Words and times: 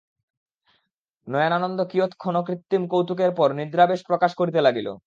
নয়নানন্দ 1.27 1.79
কিয়ৎ 1.91 2.11
ক্ষণ 2.15 2.35
কৃত্রিম 2.43 2.83
কৌতুকের 2.87 3.31
পর 3.35 3.49
নিদ্রাবেশ 3.53 3.99
প্রকাশ 4.07 4.31
করিতে 4.35 4.59
লাগিল। 4.61 4.87